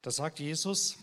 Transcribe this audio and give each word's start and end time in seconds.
Da 0.00 0.12
sagt 0.12 0.38
Jesus, 0.38 0.96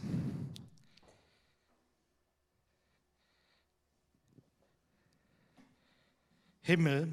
Himmel 6.61 7.11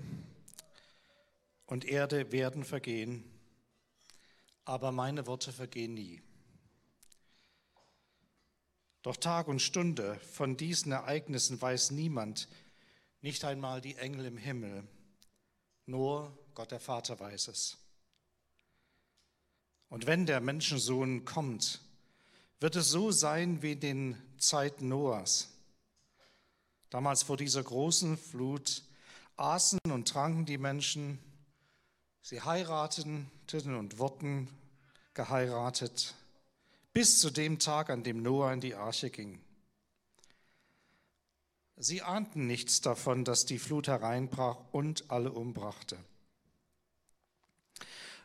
und 1.67 1.85
Erde 1.85 2.31
werden 2.31 2.65
vergehen, 2.65 3.24
aber 4.65 4.92
meine 4.92 5.26
Worte 5.26 5.53
vergehen 5.53 5.95
nie. 5.95 6.22
Doch 9.03 9.17
Tag 9.17 9.49
und 9.49 9.60
Stunde 9.60 10.21
von 10.21 10.56
diesen 10.56 10.92
Ereignissen 10.92 11.60
weiß 11.60 11.90
niemand, 11.90 12.49
nicht 13.21 13.44
einmal 13.44 13.80
die 13.80 13.96
Engel 13.96 14.26
im 14.26 14.37
Himmel, 14.37 14.87
nur 15.87 16.38
Gott 16.55 16.70
der 16.70 16.80
Vater 16.80 17.19
weiß 17.19 17.48
es. 17.48 17.81
Und 19.93 20.06
wenn 20.06 20.24
der 20.24 20.41
Menschensohn 20.41 21.27
kommt, 21.27 21.83
wird 22.61 22.77
es 22.77 22.89
so 22.89 23.11
sein 23.11 23.61
wie 23.61 23.73
in 23.73 23.80
den 23.80 24.23
Zeiten 24.39 24.89
Noahs. 24.89 25.51
Damals 26.89 27.23
vor 27.23 27.37
dieser 27.37 27.62
großen 27.62 28.16
Flut 28.16 28.85
aßen 29.37 29.79
und 29.91 30.09
tranken 30.09 30.47
die 30.47 30.57
Menschen, 30.57 31.19
sie 32.23 32.41
heirateten 32.41 33.30
und 33.52 33.99
wurden 33.99 34.49
geheiratet, 35.13 36.15
bis 36.95 37.21
zu 37.21 37.30
dem 37.30 37.59
Tag, 37.59 37.91
an 37.91 38.02
dem 38.02 38.23
Noah 38.23 38.55
in 38.55 38.63
die 38.63 38.74
Arche 38.74 39.11
ging. 39.11 39.43
Sie 41.77 42.01
ahnten 42.01 42.47
nichts 42.47 42.80
davon, 42.80 43.27
dass 43.27 43.45
die 43.45 43.59
Flut 43.59 43.88
hereinbrach 43.88 44.57
und 44.73 45.11
alle 45.11 45.33
umbrachte. 45.33 45.99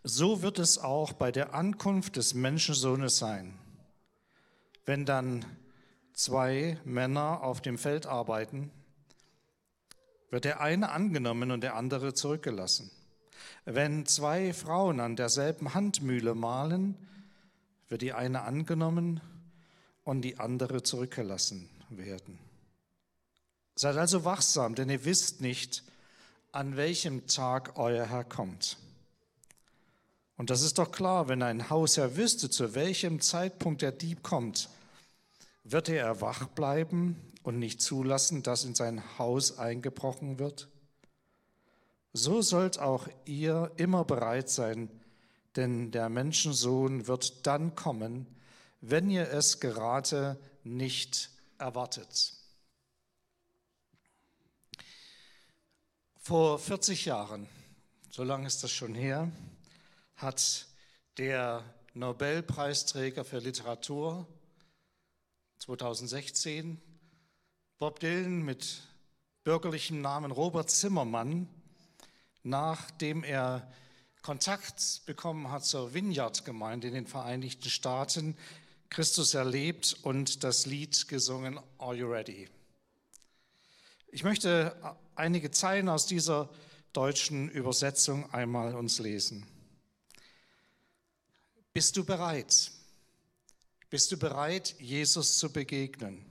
So 0.09 0.41
wird 0.41 0.57
es 0.57 0.77
auch 0.77 1.11
bei 1.11 1.33
der 1.33 1.53
Ankunft 1.53 2.15
des 2.15 2.33
Menschensohnes 2.33 3.17
sein. 3.17 3.59
Wenn 4.85 5.05
dann 5.05 5.45
zwei 6.13 6.79
Männer 6.85 7.43
auf 7.43 7.59
dem 7.59 7.77
Feld 7.77 8.05
arbeiten, 8.05 8.71
wird 10.29 10.45
der 10.45 10.61
eine 10.61 10.91
angenommen 10.91 11.51
und 11.51 11.59
der 11.59 11.75
andere 11.75 12.13
zurückgelassen. 12.13 12.89
Wenn 13.65 14.05
zwei 14.05 14.53
Frauen 14.53 15.01
an 15.01 15.17
derselben 15.17 15.73
Handmühle 15.73 16.35
mahlen, 16.35 16.95
wird 17.89 18.01
die 18.01 18.13
eine 18.13 18.43
angenommen 18.43 19.19
und 20.05 20.21
die 20.21 20.39
andere 20.39 20.83
zurückgelassen 20.83 21.69
werden. 21.89 22.39
Seid 23.75 23.97
also 23.97 24.23
wachsam, 24.23 24.73
denn 24.73 24.89
ihr 24.89 25.03
wisst 25.03 25.41
nicht, 25.41 25.83
an 26.53 26.77
welchem 26.77 27.27
Tag 27.27 27.73
euer 27.75 28.05
Herr 28.05 28.23
kommt. 28.23 28.77
Und 30.37 30.51
das 30.51 30.61
ist 30.61 30.77
doch 30.77 30.91
klar, 30.91 31.27
wenn 31.27 31.41
ein 31.41 31.69
Hausherr 31.69 32.15
wüsste, 32.15 32.49
zu 32.49 32.75
welchem 32.75 33.19
Zeitpunkt 33.19 33.81
der 33.81 33.91
Dieb 33.91 34.21
kommt, 34.21 34.69
wird 35.63 35.89
er 35.89 36.21
wach 36.21 36.47
bleiben 36.47 37.19
und 37.41 37.57
nicht 37.57 37.81
zulassen, 37.81 38.43
dass 38.43 38.63
in 38.63 38.75
sein 38.75 39.01
Haus 39.17 39.57
eingebrochen 39.57 40.37
wird? 40.37 40.69
So 42.13 42.41
sollt 42.41 42.79
auch 42.79 43.07
ihr 43.25 43.71
immer 43.77 44.05
bereit 44.05 44.49
sein, 44.49 44.89
denn 45.55 45.91
der 45.91 46.07
Menschensohn 46.07 47.07
wird 47.07 47.47
dann 47.47 47.75
kommen, 47.75 48.27
wenn 48.79 49.09
ihr 49.09 49.31
es 49.31 49.59
gerade 49.59 50.39
nicht 50.63 51.31
erwartet. 51.57 52.33
Vor 56.19 56.59
40 56.59 57.05
Jahren, 57.05 57.47
so 58.11 58.23
lange 58.23 58.45
ist 58.45 58.63
das 58.63 58.71
schon 58.71 58.93
her, 58.93 59.31
hat 60.17 60.65
der 61.17 61.63
Nobelpreisträger 61.93 63.23
für 63.23 63.37
Literatur 63.37 64.27
2016 65.59 66.81
Bob 67.77 67.99
Dylan 67.99 68.41
mit 68.41 68.81
bürgerlichem 69.43 70.01
Namen 70.01 70.31
Robert 70.31 70.71
Zimmermann, 70.71 71.47
nachdem 72.41 73.23
er 73.23 73.71
Kontakt 74.23 75.03
bekommen 75.05 75.51
hat 75.51 75.65
zur 75.65 75.93
Vineyard-Gemeinde 75.93 76.87
in 76.87 76.95
den 76.95 77.07
Vereinigten 77.07 77.69
Staaten, 77.69 78.35
Christus 78.89 79.35
erlebt 79.35 79.97
und 80.01 80.43
das 80.43 80.65
Lied 80.65 81.07
gesungen, 81.07 81.59
Are 81.77 81.93
You 81.93 82.07
Ready? 82.07 82.49
Ich 84.07 84.23
möchte 84.23 84.75
einige 85.15 85.51
Zeilen 85.51 85.89
aus 85.89 86.07
dieser 86.07 86.49
deutschen 86.93 87.49
Übersetzung 87.49 88.33
einmal 88.33 88.73
uns 88.73 88.97
lesen. 88.97 89.45
Bist 91.77 91.95
du 91.95 92.03
bereit? 92.03 92.71
Bist 93.91 94.11
du 94.11 94.17
bereit, 94.17 94.73
Jesus 94.79 95.37
zu 95.37 95.53
begegnen? 95.53 96.25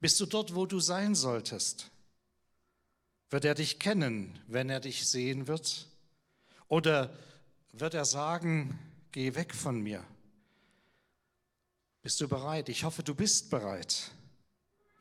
Bist 0.00 0.18
du 0.18 0.26
dort, 0.26 0.52
wo 0.56 0.66
du 0.66 0.80
sein 0.80 1.14
solltest? 1.14 1.92
Wird 3.30 3.44
er 3.44 3.54
dich 3.54 3.78
kennen, 3.78 4.36
wenn 4.48 4.68
er 4.68 4.80
dich 4.80 5.06
sehen 5.06 5.46
wird? 5.46 5.86
Oder 6.66 7.16
wird 7.70 7.94
er 7.94 8.04
sagen, 8.04 8.76
geh 9.12 9.36
weg 9.36 9.54
von 9.54 9.80
mir? 9.80 10.02
Bist 12.02 12.20
du 12.20 12.26
bereit? 12.26 12.68
Ich 12.68 12.82
hoffe, 12.82 13.04
du 13.04 13.14
bist 13.14 13.48
bereit. 13.48 14.10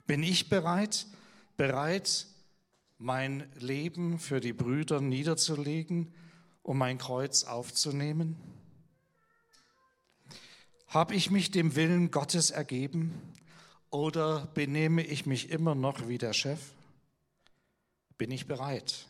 Bin 0.06 0.22
ich 0.22 0.50
bereit? 0.50 1.08
Bereit, 1.58 2.28
mein 3.00 3.52
Leben 3.56 4.19
für 4.19 4.40
die 4.40 4.53
Brüder 4.53 5.02
niederzulegen, 5.02 6.14
um 6.62 6.78
mein 6.78 7.00
Kreuz 7.00 7.44
aufzunehmen? 7.44 8.56
Habe 10.95 11.13
ich 11.13 11.29
mich 11.29 11.51
dem 11.51 11.75
Willen 11.75 12.09
Gottes 12.09 12.51
ergeben 12.51 13.11
oder 13.89 14.47
benehme 14.53 15.03
ich 15.03 15.25
mich 15.25 15.50
immer 15.50 15.75
noch 15.75 16.07
wie 16.07 16.17
der 16.17 16.31
Chef? 16.31 16.72
Bin 18.17 18.31
ich 18.31 18.47
bereit? 18.47 19.05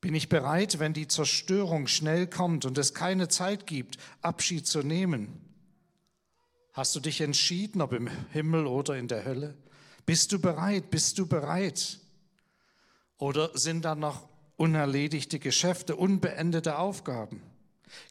Bin 0.00 0.14
ich 0.14 0.30
bereit, 0.30 0.78
wenn 0.78 0.94
die 0.94 1.06
Zerstörung 1.06 1.86
schnell 1.86 2.26
kommt 2.26 2.64
und 2.64 2.78
es 2.78 2.94
keine 2.94 3.28
Zeit 3.28 3.66
gibt, 3.66 3.98
Abschied 4.22 4.66
zu 4.66 4.82
nehmen? 4.82 5.28
Hast 6.72 6.96
du 6.96 7.00
dich 7.00 7.20
entschieden, 7.20 7.82
ob 7.82 7.92
im 7.92 8.08
Himmel 8.32 8.66
oder 8.66 8.96
in 8.96 9.06
der 9.06 9.26
Hölle? 9.26 9.54
Bist 10.06 10.32
du 10.32 10.38
bereit? 10.38 10.88
Bist 10.88 11.18
du 11.18 11.26
bereit? 11.26 12.00
Oder 13.18 13.50
sind 13.52 13.84
da 13.84 13.94
noch 13.94 14.30
unerledigte 14.56 15.38
Geschäfte, 15.38 15.94
unbeendete 15.94 16.78
Aufgaben? 16.78 17.42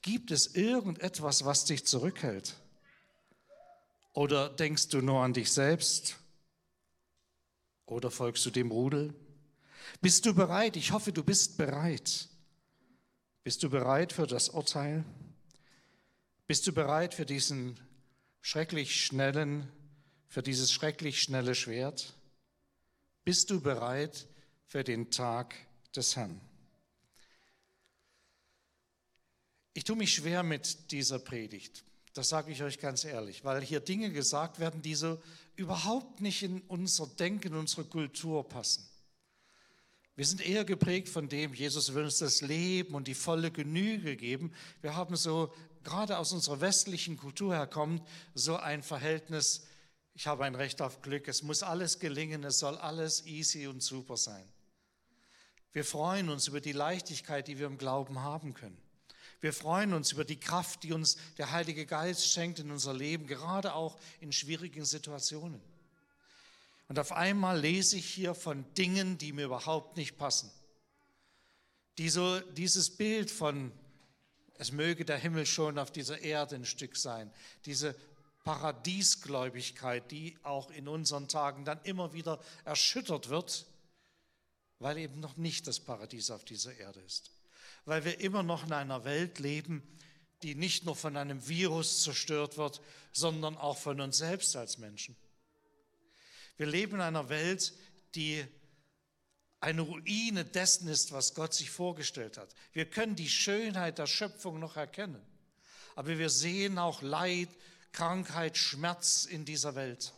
Gibt 0.02 0.32
es 0.32 0.56
irgendetwas, 0.56 1.46
was 1.46 1.66
dich 1.66 1.86
zurückhält? 1.86 2.56
Oder 4.14 4.50
denkst 4.50 4.90
du 4.90 5.02
nur 5.02 5.22
an 5.22 5.34
dich 5.34 5.52
selbst? 5.52 6.18
Oder 7.86 8.12
folgst 8.12 8.46
du 8.46 8.52
dem 8.52 8.72
Rudel? 8.72 9.14
Bist 10.02 10.26
du 10.26 10.34
bereit? 10.34 10.78
Ich 10.78 10.92
hoffe, 10.92 11.12
du 11.12 11.24
bist 11.24 11.58
bereit. 11.58 12.30
Bist 13.44 13.64
du 13.64 13.70
bereit 13.70 14.14
für 14.14 14.28
das 14.28 14.50
Urteil? 14.50 15.04
Bist 16.48 16.68
du 16.68 16.74
bereit 16.74 17.14
für 17.14 17.26
diesen 17.26 17.80
schrecklich 18.42 19.04
schnellen, 19.04 19.72
für 20.28 20.44
dieses 20.44 20.72
schrecklich 20.72 21.22
schnelle 21.22 21.56
Schwert? 21.56 22.14
Bist 23.24 23.50
du 23.50 23.62
bereit 23.62 24.28
für 24.66 24.84
den 24.84 25.10
Tag 25.12 25.56
des 25.96 26.16
Herrn? 26.16 26.40
Ich 29.74 29.84
tue 29.84 29.96
mich 29.96 30.14
schwer 30.14 30.44
mit 30.44 30.92
dieser 30.92 31.20
Predigt. 31.20 31.84
Das 32.14 32.30
sage 32.30 32.52
ich 32.52 32.62
euch 32.62 32.78
ganz 32.78 33.06
ehrlich, 33.06 33.44
weil 33.44 33.62
hier 33.62 33.80
Dinge 33.80 34.12
gesagt 34.12 34.60
werden, 34.60 34.84
die 34.84 34.94
so 34.94 35.20
überhaupt 35.56 36.22
nicht 36.22 36.44
in 36.44 36.62
unser 36.68 37.08
Denken, 37.08 37.56
unsere 37.56 37.86
Kultur 37.86 38.48
passen. 38.48 38.88
Wir 40.16 40.26
sind 40.26 40.46
eher 40.46 40.64
geprägt 40.64 41.10
von 41.10 41.28
dem, 41.28 41.56
Jesus 41.56 41.96
will 41.96 42.04
uns 42.04 42.20
das 42.20 42.42
Leben 42.42 42.94
und 42.94 43.08
die 43.08 43.16
volle 43.16 43.50
Genüge 43.50 44.16
geben. 44.16 44.54
Wir 44.82 44.96
haben 44.96 45.16
so, 45.16 45.52
gerade 45.84 46.20
aus 46.20 46.34
unserer 46.34 46.62
westlichen 46.62 47.18
Kultur 47.18 47.56
herkommt, 47.56 48.08
so 48.36 48.58
ein 48.58 48.84
Verhältnis, 48.84 49.66
ich 50.14 50.28
habe 50.28 50.46
ein 50.46 50.54
Recht 50.54 50.84
auf 50.84 51.02
Glück, 51.02 51.28
es 51.28 51.42
muss 51.42 51.64
alles 51.64 51.98
gelingen, 51.98 52.44
es 52.44 52.60
soll 52.60 52.78
alles 52.78 53.26
easy 53.26 53.66
und 53.66 53.82
super 53.82 54.18
sein. 54.18 54.48
Wir 55.72 55.84
freuen 55.84 56.30
uns 56.30 56.48
über 56.48 56.62
die 56.62 56.74
Leichtigkeit, 56.74 57.48
die 57.48 57.58
wir 57.58 57.66
im 57.66 57.80
Glauben 57.80 58.20
haben 58.20 58.54
können. 58.54 58.83
Wir 59.44 59.52
freuen 59.52 59.92
uns 59.92 60.14
über 60.14 60.24
die 60.24 60.40
Kraft, 60.40 60.84
die 60.84 60.94
uns 60.94 61.18
der 61.38 61.52
Heilige 61.52 61.86
Geist 61.86 62.32
schenkt 62.32 62.60
in 62.60 62.72
unser 62.72 62.94
Leben, 62.94 63.28
gerade 63.28 63.74
auch 63.74 64.00
in 64.22 64.32
schwierigen 64.32 64.86
Situationen. 64.86 65.60
Und 66.88 66.98
auf 66.98 67.12
einmal 67.12 67.60
lese 67.60 67.98
ich 67.98 68.06
hier 68.06 68.36
von 68.36 68.64
Dingen, 68.76 69.18
die 69.18 69.34
mir 69.34 69.44
überhaupt 69.44 69.98
nicht 69.98 70.18
passen. 70.18 70.50
Die 71.98 72.10
dieses 72.56 72.96
Bild 72.96 73.30
von, 73.30 73.74
es 74.60 74.72
möge 74.72 75.04
der 75.04 75.18
Himmel 75.18 75.46
schon 75.46 75.78
auf 75.78 75.92
dieser 75.92 76.22
Erde 76.22 76.56
ein 76.56 76.66
Stück 76.66 76.96
sein, 76.96 77.30
diese 77.66 77.98
Paradiesgläubigkeit, 78.46 80.10
die 80.10 80.38
auch 80.44 80.72
in 80.72 80.88
unseren 80.88 81.28
Tagen 81.28 81.66
dann 81.66 81.82
immer 81.84 82.14
wieder 82.14 82.40
erschüttert 82.64 83.28
wird, 83.28 83.66
weil 84.80 84.98
eben 85.00 85.20
noch 85.20 85.36
nicht 85.36 85.68
das 85.68 85.82
Paradies 85.82 86.32
auf 86.32 86.46
dieser 86.46 86.78
Erde 86.78 87.02
ist 87.02 87.34
weil 87.86 88.06
wir 88.06 88.20
immer 88.20 88.44
noch 88.44 88.66
in 88.66 88.74
einer 88.74 89.06
Welt 89.06 89.40
leben, 89.40 89.84
die 90.42 90.56
nicht 90.56 90.86
nur 90.86 90.96
von 90.96 91.16
einem 91.18 91.48
Virus 91.48 92.04
zerstört 92.04 92.58
wird, 92.58 92.82
sondern 93.12 93.58
auch 93.58 93.78
von 93.78 94.02
uns 94.02 94.18
selbst 94.18 94.56
als 94.56 94.78
Menschen. 94.78 95.16
Wir 96.58 96.66
leben 96.68 96.96
in 96.96 97.02
einer 97.02 97.30
Welt, 97.30 97.74
die 98.16 98.46
eine 99.60 99.82
Ruine 99.82 100.44
dessen 100.44 100.90
ist, 100.90 101.14
was 101.14 101.34
Gott 101.34 101.54
sich 101.54 101.72
vorgestellt 101.72 102.38
hat. 102.38 102.54
Wir 102.74 102.86
können 102.86 103.16
die 103.16 103.30
Schönheit 103.30 103.98
der 103.98 104.08
Schöpfung 104.08 104.60
noch 104.60 104.76
erkennen, 104.76 105.22
aber 105.96 106.18
wir 106.18 106.30
sehen 106.30 106.78
auch 106.78 107.02
Leid, 107.02 107.50
Krankheit, 107.94 108.58
Schmerz 108.58 109.26
in 109.26 109.46
dieser 109.46 109.76
Welt. 109.76 110.14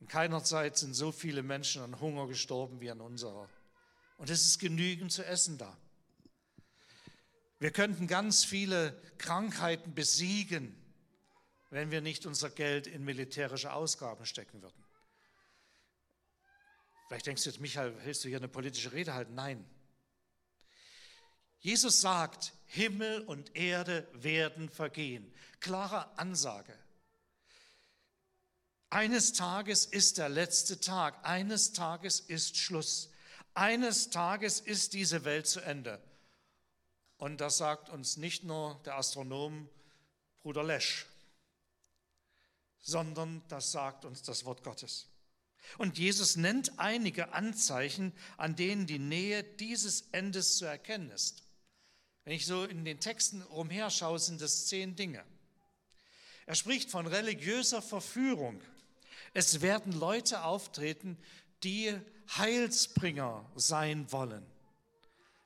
In 0.00 0.08
keiner 0.08 0.42
Zeit 0.42 0.78
sind 0.78 0.94
so 0.94 1.12
viele 1.12 1.42
Menschen 1.42 1.82
an 1.82 2.00
Hunger 2.00 2.26
gestorben 2.26 2.80
wie 2.80 2.90
an 2.90 3.00
unserer. 3.00 3.48
Und 4.24 4.30
es 4.30 4.46
ist 4.46 4.58
genügend 4.58 5.12
zu 5.12 5.22
essen 5.22 5.58
da. 5.58 5.76
Wir 7.58 7.70
könnten 7.70 8.06
ganz 8.06 8.42
viele 8.42 8.98
Krankheiten 9.18 9.94
besiegen, 9.94 10.74
wenn 11.68 11.90
wir 11.90 12.00
nicht 12.00 12.24
unser 12.24 12.48
Geld 12.48 12.86
in 12.86 13.04
militärische 13.04 13.74
Ausgaben 13.74 14.24
stecken 14.24 14.62
würden. 14.62 14.82
Vielleicht 17.06 17.26
denkst 17.26 17.42
du 17.42 17.50
jetzt, 17.50 17.60
Michael, 17.60 17.94
willst 18.02 18.24
du 18.24 18.30
hier 18.30 18.38
eine 18.38 18.48
politische 18.48 18.92
Rede 18.92 19.12
halten? 19.12 19.34
Nein. 19.34 19.62
Jesus 21.58 22.00
sagt, 22.00 22.54
Himmel 22.64 23.20
und 23.24 23.54
Erde 23.54 24.08
werden 24.14 24.70
vergehen. 24.70 25.30
Klare 25.60 26.18
Ansage. 26.18 26.74
Eines 28.88 29.34
Tages 29.34 29.84
ist 29.84 30.16
der 30.16 30.30
letzte 30.30 30.80
Tag, 30.80 31.26
eines 31.26 31.74
Tages 31.74 32.20
ist 32.20 32.56
Schluss, 32.56 33.10
eines 33.54 34.10
Tages 34.10 34.60
ist 34.60 34.92
diese 34.92 35.24
Welt 35.24 35.46
zu 35.46 35.60
Ende. 35.60 36.00
Und 37.16 37.40
das 37.40 37.56
sagt 37.56 37.88
uns 37.88 38.16
nicht 38.16 38.44
nur 38.44 38.80
der 38.84 38.96
Astronom 38.96 39.68
Bruder 40.42 40.64
Lesch, 40.64 41.06
sondern 42.80 43.42
das 43.48 43.72
sagt 43.72 44.04
uns 44.04 44.22
das 44.22 44.44
Wort 44.44 44.62
Gottes. 44.62 45.08
Und 45.78 45.98
Jesus 45.98 46.36
nennt 46.36 46.78
einige 46.78 47.32
Anzeichen, 47.32 48.12
an 48.36 48.54
denen 48.54 48.86
die 48.86 48.98
Nähe 48.98 49.42
dieses 49.42 50.02
Endes 50.12 50.58
zu 50.58 50.66
erkennen 50.66 51.10
ist. 51.10 51.42
Wenn 52.24 52.34
ich 52.34 52.46
so 52.46 52.64
in 52.64 52.84
den 52.84 53.00
Texten 53.00 53.42
umherschaue, 53.42 54.18
sind 54.18 54.42
es 54.42 54.66
zehn 54.66 54.96
Dinge. 54.96 55.24
Er 56.46 56.54
spricht 56.54 56.90
von 56.90 57.06
religiöser 57.06 57.80
Verführung. 57.80 58.60
Es 59.32 59.62
werden 59.62 59.92
Leute 59.92 60.44
auftreten, 60.44 61.18
die 61.64 61.98
Heilsbringer 62.36 63.50
sein 63.56 64.10
wollen. 64.12 64.44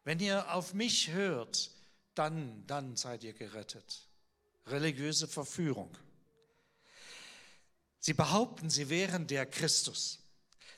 Wenn 0.05 0.21
ihr 0.21 0.53
auf 0.55 0.75
mich 0.75 1.11
hört, 1.11 1.71
dann, 2.15 2.67
dann 2.67 2.97
seid 2.97 3.25
ihr 3.25 3.33
gerettet. 3.33 4.09
Religiöse 4.67 5.29
Verführung. 5.29 5.91
Sie 8.01 8.15
behaupten, 8.15 8.71
sie 8.71 8.89
wären 8.91 9.27
der 9.27 9.47
Christus. 9.47 10.21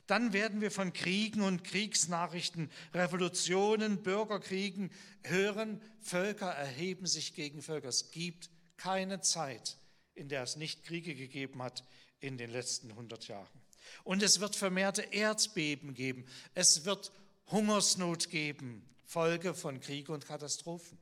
Dann 0.07 0.33
werden 0.33 0.59
wir 0.59 0.71
von 0.71 0.91
Kriegen 0.91 1.41
und 1.41 1.63
Kriegsnachrichten, 1.63 2.69
Revolutionen, 2.93 4.03
Bürgerkriegen 4.03 4.91
hören. 5.23 5.81
Völker 6.01 6.49
erheben 6.49 7.05
sich 7.05 7.33
gegen 7.33 7.61
Völker. 7.61 7.89
Es 7.89 8.11
gibt 8.11 8.49
keine 8.75 9.21
Zeit, 9.21 9.77
in 10.13 10.27
der 10.27 10.43
es 10.43 10.55
nicht 10.55 10.83
Kriege 10.83 11.15
gegeben 11.15 11.61
hat 11.61 11.85
in 12.19 12.37
den 12.37 12.51
letzten 12.51 12.89
100 12.89 13.27
Jahren. 13.27 13.60
Und 14.03 14.23
es 14.23 14.39
wird 14.39 14.55
vermehrte 14.55 15.01
Erdbeben 15.01 15.93
geben. 15.93 16.25
Es 16.53 16.85
wird 16.85 17.11
Hungersnot 17.47 18.29
geben, 18.29 18.87
Folge 19.05 19.53
von 19.53 19.79
Krieg 19.79 20.09
und 20.09 20.25
Katastrophen. 20.25 20.97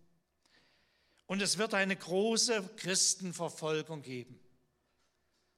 Und 1.27 1.41
es 1.41 1.57
wird 1.57 1.73
eine 1.73 1.95
große 1.95 2.67
Christenverfolgung 2.77 4.01
geben. 4.01 4.39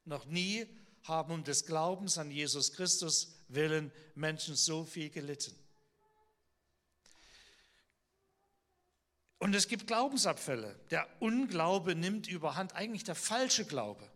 Noch 0.03 0.25
nie 0.25 0.67
haben 1.03 1.33
um 1.33 1.43
des 1.43 1.65
Glaubens 1.65 2.17
an 2.17 2.31
Jesus 2.31 2.73
Christus 2.73 3.35
willen 3.47 3.91
Menschen 4.15 4.55
so 4.55 4.83
viel 4.83 5.09
gelitten. 5.09 5.55
Und 9.39 9.55
es 9.55 9.67
gibt 9.67 9.87
Glaubensabfälle. 9.87 10.79
Der 10.91 11.07
Unglaube 11.19 11.95
nimmt 11.95 12.27
überhand, 12.27 12.75
eigentlich 12.75 13.03
der 13.03 13.15
falsche 13.15 13.65
Glaube, 13.65 14.07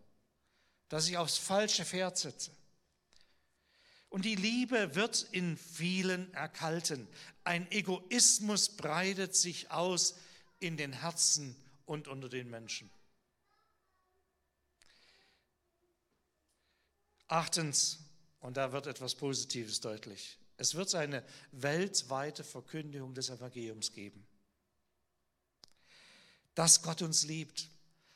dass 0.88 1.08
ich 1.08 1.16
aufs 1.16 1.36
falsche 1.36 1.84
Pferd 1.84 2.16
setze. 2.16 2.55
Und 4.08 4.24
die 4.24 4.36
Liebe 4.36 4.94
wird 4.94 5.26
in 5.32 5.56
vielen 5.56 6.32
erkalten. 6.32 7.08
Ein 7.44 7.70
Egoismus 7.70 8.68
breitet 8.76 9.34
sich 9.34 9.70
aus 9.70 10.16
in 10.58 10.76
den 10.76 10.92
Herzen 10.92 11.56
und 11.84 12.08
unter 12.08 12.28
den 12.28 12.48
Menschen. 12.48 12.90
Achtens, 17.28 17.98
und 18.40 18.56
da 18.56 18.72
wird 18.72 18.86
etwas 18.86 19.16
Positives 19.16 19.80
deutlich, 19.80 20.38
es 20.58 20.74
wird 20.74 20.94
eine 20.94 21.24
weltweite 21.52 22.44
Verkündigung 22.44 23.14
des 23.14 23.28
Evangeliums 23.28 23.92
geben. 23.92 24.26
Dass 26.54 26.82
Gott 26.82 27.02
uns 27.02 27.24
liebt, 27.24 27.68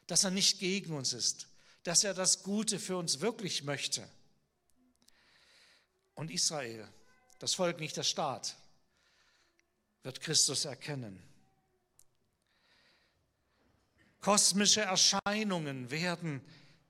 dass 0.07 0.25
er 0.25 0.31
nicht 0.31 0.59
gegen 0.59 0.95
uns 0.95 1.13
ist, 1.13 1.49
dass 1.83 2.05
er 2.05 2.15
das 2.15 2.43
Gute 2.43 2.79
für 2.79 2.97
uns 2.97 3.21
wirklich 3.21 3.65
möchte. 3.65 4.09
Und 6.21 6.31
Israel, 6.31 6.87
das 7.39 7.55
Volk, 7.55 7.81
nicht 7.81 7.97
der 7.97 8.03
Staat, 8.03 8.55
wird 10.03 10.21
Christus 10.21 10.67
erkennen. 10.67 11.19
Kosmische 14.21 14.83
Erscheinungen 14.83 15.91
werden 15.91 16.43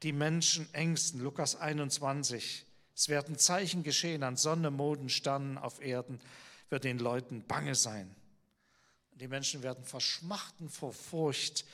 die 0.03 0.11
Menschen 0.11 0.75
ängsten. 0.75 1.21
Lukas 1.21 1.55
21. 1.55 2.67
Es 2.93 3.09
werden 3.09 3.39
Zeichen 3.39 3.85
geschehen 3.85 4.25
an 4.25 4.37
Sonne, 4.37 4.73
Moden, 4.73 5.09
Sternen 5.09 5.59
auf 5.59 5.81
Erden, 5.81 6.21
wird 6.69 6.83
den 6.83 6.99
Leuten 6.99 7.47
bange 7.47 7.77
sein. 7.77 8.13
Die 9.13 9.29
Menschen 9.29 9.63
werden 9.63 9.85
verschmachten 9.85 10.69
vor 10.69 10.93
Furcht 10.93 11.65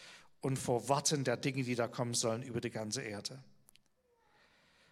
und 0.42 0.58
vor 0.58 0.90
Warten 0.90 1.24
der 1.24 1.38
Dinge, 1.38 1.62
die 1.62 1.74
da 1.74 1.88
kommen 1.88 2.12
sollen 2.12 2.42
über 2.42 2.60
die 2.60 2.68
ganze 2.68 3.00
Erde. 3.00 3.42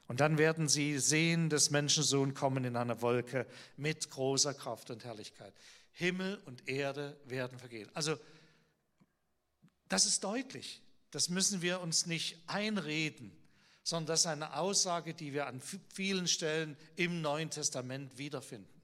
Und 0.06 0.20
dann 0.20 0.36
werden 0.36 0.68
sie 0.68 0.98
sehen, 0.98 1.48
des 1.48 1.70
Menschensohn 1.70 2.34
kommen 2.34 2.64
in 2.64 2.76
einer 2.76 3.00
Wolke 3.00 3.46
mit 3.76 4.10
großer 4.10 4.52
Kraft 4.52 4.90
und 4.90 5.04
Herrlichkeit. 5.04 5.54
Himmel 5.92 6.40
und 6.44 6.68
Erde 6.68 7.16
werden 7.24 7.58
vergehen. 7.58 7.88
Also, 7.94 8.18
das 9.88 10.06
ist 10.06 10.24
deutlich. 10.24 10.82
Das 11.10 11.28
müssen 11.28 11.62
wir 11.62 11.80
uns 11.80 12.06
nicht 12.06 12.38
einreden, 12.48 13.30
sondern 13.84 14.08
das 14.08 14.20
ist 14.20 14.26
eine 14.26 14.56
Aussage, 14.56 15.14
die 15.14 15.32
wir 15.32 15.46
an 15.46 15.62
vielen 15.92 16.26
Stellen 16.26 16.76
im 16.96 17.22
Neuen 17.22 17.50
Testament 17.50 18.18
wiederfinden. 18.18 18.82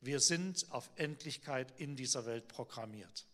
Wir 0.00 0.20
sind 0.20 0.70
auf 0.70 0.88
Endlichkeit 0.96 1.78
in 1.78 1.96
dieser 1.96 2.24
Welt 2.24 2.48
programmiert. 2.48 3.26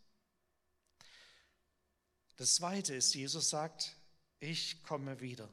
Das 2.37 2.57
Zweite 2.57 2.95
ist, 2.95 3.15
Jesus 3.15 3.51
sagt, 3.51 3.95
ich 4.41 4.83
komme 4.83 5.21
wieder. 5.21 5.49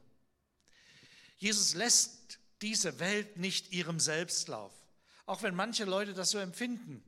Jesus 1.36 1.74
lässt 1.74 2.38
diese 2.62 2.98
Welt 3.00 3.36
nicht 3.36 3.72
ihrem 3.72 4.00
Selbstlauf, 4.00 4.72
auch 5.26 5.42
wenn 5.42 5.54
manche 5.54 5.84
Leute 5.84 6.14
das 6.14 6.30
so 6.30 6.38
empfinden, 6.38 7.02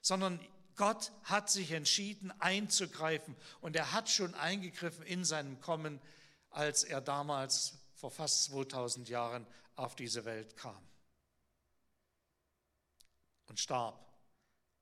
sondern 0.00 0.40
Gott 0.76 1.10
hat 1.24 1.50
sich 1.50 1.72
entschieden 1.72 2.30
einzugreifen 2.40 3.34
und 3.60 3.74
er 3.76 3.92
hat 3.92 4.10
schon 4.10 4.34
eingegriffen 4.34 5.04
in 5.04 5.24
seinem 5.24 5.60
Kommen, 5.60 6.00
als 6.50 6.84
er 6.84 7.00
damals 7.00 7.78
vor 7.94 8.10
fast 8.10 8.44
2000 8.44 9.08
Jahren 9.08 9.46
auf 9.74 9.96
diese 9.96 10.24
Welt 10.24 10.56
kam 10.56 10.86
und 13.46 13.58
starb 13.58 14.06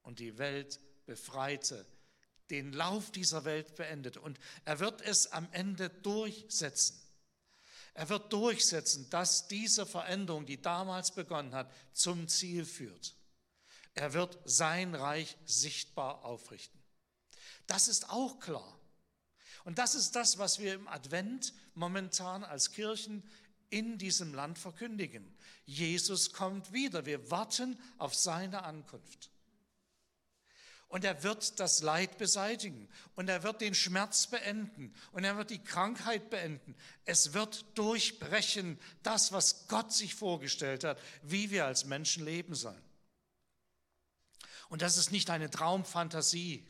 und 0.03 0.19
die 0.19 0.39
Welt 0.39 0.81
befreite, 1.07 1.87
den 2.51 2.73
Lauf 2.73 3.11
dieser 3.11 3.45
Welt 3.45 3.75
beendete. 3.77 4.21
Und 4.21 4.39
er 4.65 4.81
wird 4.81 5.01
es 5.01 5.33
am 5.33 5.49
Ende 5.53 5.89
durchsetzen. 5.89 7.01
Er 7.95 8.09
wird 8.09 8.33
durchsetzen, 8.33 9.09
dass 9.11 9.47
diese 9.47 9.87
Veränderung, 9.87 10.47
die 10.47 10.61
damals 10.61 11.13
begonnen 11.13 11.55
hat, 11.55 11.73
zum 11.93 12.27
Ziel 12.29 12.65
führt. 12.65 13.15
Er 13.95 14.13
wird 14.13 14.39
sein 14.45 14.95
Reich 14.95 15.37
sichtbar 15.47 16.25
aufrichten. 16.25 16.81
Das 17.69 17.87
ist 17.87 18.11
auch 18.11 18.41
klar. 18.41 18.79
Und 19.65 19.79
das 19.79 19.95
ist 19.95 20.17
das, 20.17 20.39
was 20.39 20.59
wir 20.59 20.75
im 20.75 20.89
Advent 20.89 21.55
momentan 21.75 22.45
als 22.45 22.73
Kirchen 22.73 23.23
in 23.71 23.97
diesem 23.97 24.35
Land 24.35 24.59
verkündigen. 24.59 25.35
Jesus 25.65 26.33
kommt 26.33 26.73
wieder. 26.73 27.07
Wir 27.07 27.31
warten 27.31 27.79
auf 27.99 28.15
seine 28.15 28.65
Ankunft. 28.65 29.31
Und 30.89 31.05
er 31.05 31.23
wird 31.23 31.59
das 31.59 31.83
Leid 31.83 32.19
beseitigen. 32.19 32.89
Und 33.17 33.29
er 33.29 33.43
wird 33.43 33.61
den 33.61 33.75
Schmerz 33.75 34.29
beenden. 34.29 34.95
Und 35.13 35.25
er 35.25 35.37
wird 35.37 35.51
die 35.51 35.63
Krankheit 35.63 36.31
beenden. 36.31 36.77
Es 37.05 37.33
wird 37.33 37.65
durchbrechen, 37.77 38.79
das, 39.03 39.33
was 39.33 39.67
Gott 39.69 39.93
sich 39.93 40.15
vorgestellt 40.15 40.85
hat, 40.85 41.01
wie 41.23 41.51
wir 41.51 41.67
als 41.67 41.85
Menschen 41.85 42.25
leben 42.25 42.55
sollen. 42.55 42.83
Und 44.69 44.83
das 44.83 44.97
ist 44.97 45.13
nicht 45.13 45.31
eine 45.31 45.51
Traumfantasie. 45.51 46.67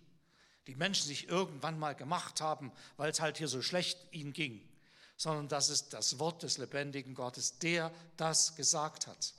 die 0.67 0.77
Menschen 0.77 1.07
sich 1.07 1.29
irgendwann 1.29 1.79
mal 1.79 1.95
gemacht 1.95 2.41
haben, 2.41 2.73
weil 2.97 3.11
es 3.11 3.21
halt 3.21 3.37
hier 3.37 3.49
so 3.49 3.61
schlecht 3.61 3.99
ihnen 4.13 4.33
ging, 4.33 4.67
sondern 5.17 5.49
das 5.49 5.69
ist 5.69 5.93
das 5.93 6.19
Wort 6.19 6.43
des 6.43 6.59
lebendigen 6.59 7.15
Gottes, 7.15 7.59
der 7.59 7.93
das 8.17 8.57
gesagt 8.57 9.07
hat. 9.07 9.35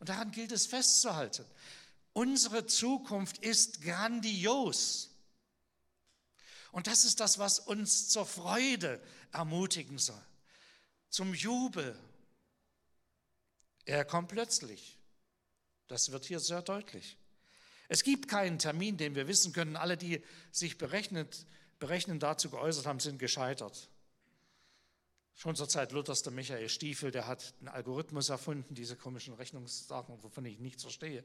Und 0.00 0.08
daran 0.08 0.32
gilt 0.32 0.52
es 0.52 0.66
festzuhalten. 0.66 1.44
Unsere 2.14 2.64
Zukunft 2.64 3.38
ist 3.38 3.82
grandios. 3.82 5.10
Und 6.72 6.86
das 6.86 7.04
ist 7.04 7.20
das, 7.20 7.38
was 7.38 7.58
uns 7.58 8.08
zur 8.08 8.24
Freude 8.24 9.02
ermutigen 9.32 9.98
soll, 9.98 10.22
zum 11.10 11.34
Jubel. 11.34 11.98
Er 13.84 14.04
kommt 14.04 14.28
plötzlich. 14.28 14.96
Das 15.88 16.12
wird 16.12 16.24
hier 16.24 16.40
sehr 16.40 16.62
deutlich. 16.62 17.18
Es 17.88 18.02
gibt 18.02 18.28
keinen 18.28 18.58
Termin, 18.58 18.96
den 18.96 19.14
wir 19.14 19.28
wissen 19.28 19.52
können. 19.52 19.76
Alle, 19.76 19.96
die 19.96 20.22
sich 20.50 20.78
berechnet, 20.78 21.46
berechnen 21.78 22.20
dazu 22.20 22.48
geäußert 22.48 22.86
haben, 22.86 23.00
sind 23.00 23.18
gescheitert. 23.18 23.90
Schon 25.36 25.56
zur 25.56 25.68
Zeit 25.68 25.92
Luthers, 25.92 26.22
der 26.22 26.32
Michael 26.32 26.68
Stiefel, 26.68 27.10
der 27.10 27.26
hat 27.26 27.54
einen 27.58 27.68
Algorithmus 27.68 28.28
erfunden, 28.28 28.74
diese 28.74 28.96
komischen 28.96 29.34
Rechnungssachen, 29.34 30.22
wovon 30.22 30.44
ich 30.44 30.60
nichts 30.60 30.82
verstehe. 30.82 31.24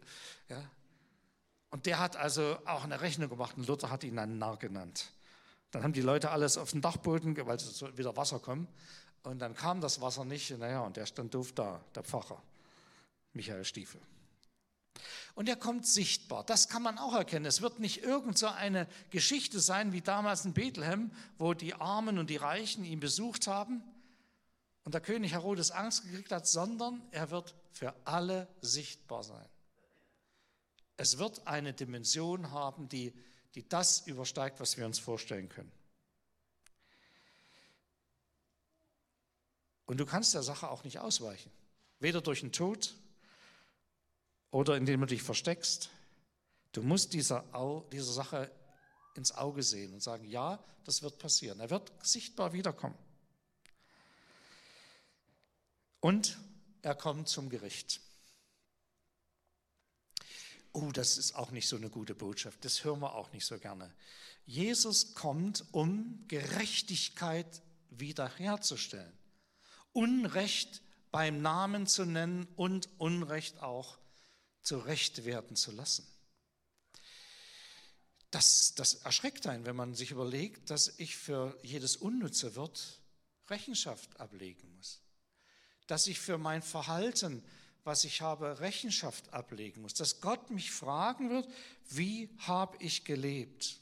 Ja? 0.49 0.69
Und 1.69 1.85
der 1.85 1.99
hat 1.99 2.15
also 2.15 2.57
auch 2.65 2.83
eine 2.83 3.01
Rechnung 3.01 3.29
gemacht 3.29 3.55
und 3.55 3.67
Luther 3.67 3.91
hat 3.91 4.03
ihn 4.03 4.17
einen 4.17 4.39
Narr 4.39 4.57
genannt. 4.57 5.11
Dann 5.71 5.83
haben 5.83 5.93
die 5.93 6.01
Leute 6.01 6.31
alles 6.31 6.57
auf 6.57 6.71
den 6.71 6.81
Dachboden, 6.81 7.37
weil 7.45 7.59
so 7.59 7.95
wieder 7.95 8.17
Wasser 8.17 8.39
kommen. 8.39 8.67
Und 9.21 9.39
dann 9.39 9.53
kam 9.53 9.81
das 9.81 10.01
Wasser 10.01 10.25
nicht. 10.25 10.49
Naja, 10.57 10.81
und 10.81 10.97
der 10.97 11.05
stand 11.05 11.35
doof 11.35 11.51
da, 11.53 11.79
der 11.93 12.03
Pfarrer, 12.03 12.41
Michael 13.33 13.63
Stiefel. 13.63 14.01
Und 15.35 15.47
er 15.47 15.55
kommt 15.55 15.85
sichtbar. 15.85 16.43
Das 16.43 16.67
kann 16.67 16.81
man 16.81 16.97
auch 16.97 17.13
erkennen. 17.13 17.45
Es 17.45 17.61
wird 17.61 17.79
nicht 17.79 18.01
irgend 18.01 18.39
so 18.39 18.47
eine 18.47 18.87
Geschichte 19.11 19.59
sein 19.59 19.91
wie 19.91 20.01
damals 20.01 20.45
in 20.45 20.53
Bethlehem, 20.53 21.11
wo 21.37 21.53
die 21.53 21.75
Armen 21.75 22.17
und 22.17 22.31
die 22.31 22.37
Reichen 22.37 22.83
ihn 22.83 22.99
besucht 22.99 23.45
haben 23.45 23.83
und 24.89 24.93
der 24.93 25.01
König 25.01 25.33
Herodes 25.33 25.69
Angst 25.69 26.01
gekriegt 26.01 26.31
hat, 26.31 26.47
sondern 26.47 27.07
er 27.11 27.29
wird 27.29 27.53
für 27.73 27.93
alle 28.05 28.47
sichtbar 28.61 29.23
sein. 29.23 29.47
Es 30.97 31.19
wird 31.19 31.45
eine 31.45 31.73
Dimension 31.73 32.49
haben, 32.49 32.89
die, 32.89 33.13
die 33.53 33.69
das 33.69 34.07
übersteigt, 34.07 34.59
was 34.59 34.77
wir 34.77 34.87
uns 34.87 34.97
vorstellen 34.97 35.47
können. 35.47 35.71
Und 39.85 39.99
du 39.99 40.07
kannst 40.07 40.33
der 40.33 40.41
Sache 40.41 40.67
auch 40.71 40.83
nicht 40.83 40.97
ausweichen. 40.97 41.51
Weder 41.99 42.21
durch 42.21 42.39
den 42.39 42.51
Tod 42.51 42.95
oder 44.49 44.75
indem 44.75 45.01
du 45.01 45.05
dich 45.05 45.21
versteckst. 45.21 45.91
Du 46.71 46.81
musst 46.81 47.13
dieser, 47.13 47.43
dieser 47.91 48.11
Sache 48.11 48.49
ins 49.13 49.33
Auge 49.33 49.61
sehen 49.61 49.93
und 49.93 50.01
sagen, 50.01 50.25
ja, 50.25 50.57
das 50.83 51.03
wird 51.03 51.19
passieren. 51.19 51.59
Er 51.59 51.69
wird 51.69 51.91
sichtbar 52.01 52.53
wiederkommen. 52.53 52.97
Und 55.99 56.37
er 56.81 56.95
kommt 56.95 57.27
zum 57.27 57.49
Gericht. 57.49 58.01
Oh, 60.71 60.91
das 60.91 61.17
ist 61.17 61.33
auch 61.35 61.51
nicht 61.51 61.67
so 61.67 61.75
eine 61.75 61.89
gute 61.89 62.15
Botschaft. 62.15 62.63
Das 62.63 62.83
hören 62.83 63.01
wir 63.01 63.15
auch 63.15 63.31
nicht 63.33 63.45
so 63.45 63.57
gerne. 63.57 63.93
Jesus 64.45 65.13
kommt, 65.13 65.65
um 65.71 66.25
Gerechtigkeit 66.27 67.61
wiederherzustellen. 67.89 69.17
Unrecht 69.93 70.81
beim 71.11 71.41
Namen 71.41 71.87
zu 71.87 72.05
nennen 72.05 72.47
und 72.55 72.89
Unrecht 72.99 73.61
auch 73.61 73.97
zurecht 74.61 75.25
werden 75.25 75.55
zu 75.55 75.71
lassen. 75.71 76.07
Das, 78.31 78.75
das 78.75 78.93
erschreckt 78.93 79.47
einen, 79.47 79.65
wenn 79.65 79.75
man 79.75 79.95
sich 79.95 80.11
überlegt, 80.11 80.69
dass 80.69 80.99
ich 80.99 81.15
für 81.15 81.57
jedes 81.63 81.95
unnütze 81.95 82.55
Wort 82.55 83.01
Rechenschaft 83.49 84.19
ablegen 84.19 84.71
muss. 84.75 85.01
Dass 85.89 86.05
ich 86.05 86.19
für 86.19 86.37
mein 86.37 86.61
Verhalten, 86.61 87.43
was 87.83 88.03
ich 88.03 88.21
habe, 88.21 88.59
Rechenschaft 88.59 89.33
ablegen 89.33 89.81
muss. 89.81 89.95
Dass 89.95 90.21
Gott 90.21 90.51
mich 90.51 90.69
fragen 90.69 91.31
wird, 91.31 91.49
wie 91.89 92.29
habe 92.37 92.77
ich 92.79 93.05
gelebt? 93.05 93.79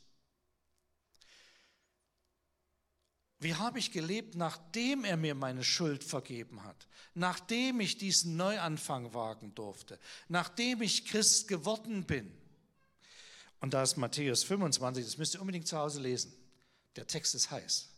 Wie 3.39 3.55
habe 3.55 3.77
ich 3.77 3.91
gelebt, 3.91 4.35
nachdem 4.35 5.03
er 5.03 5.17
mir 5.17 5.35
meine 5.35 5.65
Schuld 5.65 6.01
vergeben 6.05 6.63
hat, 6.63 6.87
nachdem 7.13 7.81
ich 7.81 7.97
diesen 7.97 8.37
Neuanfang 8.37 9.13
wagen 9.13 9.53
durfte, 9.53 9.99
nachdem 10.29 10.81
ich 10.81 11.05
Christ 11.05 11.49
geworden 11.49 12.05
bin? 12.05 12.31
Und 13.59 13.73
da 13.73 13.83
ist 13.83 13.97
Matthäus 13.97 14.45
25, 14.45 15.03
das 15.03 15.17
müsst 15.17 15.33
ihr 15.33 15.41
unbedingt 15.41 15.67
zu 15.67 15.77
Hause 15.77 15.99
lesen. 15.99 16.33
Der 16.95 17.05
Text 17.05 17.35
ist 17.35 17.51
heiß. 17.51 17.89